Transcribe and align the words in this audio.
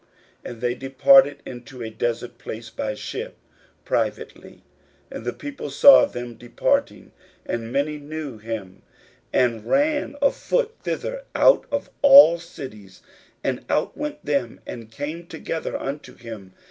41:006:032 0.45 0.51
And 0.51 0.61
they 0.61 0.73
departed 0.73 1.43
into 1.45 1.83
a 1.83 1.89
desert 1.91 2.39
place 2.39 2.71
by 2.71 2.95
ship 2.95 3.37
privately. 3.85 4.63
41:006:033 5.11 5.11
And 5.11 5.25
the 5.25 5.33
people 5.33 5.69
saw 5.69 6.05
them 6.05 6.33
departing, 6.33 7.11
and 7.45 7.71
many 7.71 7.99
knew 7.99 8.39
him, 8.39 8.81
and 9.31 9.63
ran 9.67 10.15
afoot 10.19 10.73
thither 10.81 11.23
out 11.35 11.67
of 11.69 11.91
all 12.01 12.39
cities, 12.39 13.03
and 13.43 13.61
outwent 13.67 14.17
them, 14.25 14.59
and 14.65 14.89
came 14.91 15.27
together 15.27 15.77
unto 15.79 16.15
him. 16.15 16.53